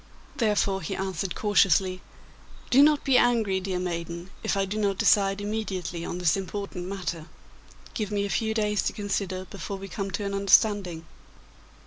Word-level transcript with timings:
Therefore 0.35 0.81
he 0.81 0.95
answered 0.95 1.35
cautiously, 1.35 2.01
'Do 2.71 2.81
not 2.81 3.03
be 3.03 3.19
angry, 3.19 3.59
dear 3.59 3.77
maiden, 3.77 4.31
if 4.41 4.57
I 4.57 4.65
do 4.65 4.79
not 4.79 4.97
decide 4.97 5.39
immediately 5.41 6.03
on 6.03 6.17
this 6.17 6.35
important 6.35 6.87
matter. 6.87 7.27
Give 7.93 8.09
me 8.09 8.25
a 8.25 8.29
few 8.31 8.55
days 8.55 8.81
to 8.87 8.93
consider 8.93 9.45
before 9.45 9.77
we 9.77 9.87
come 9.87 10.09
to 10.09 10.25
an 10.25 10.33
understanding. 10.33 11.05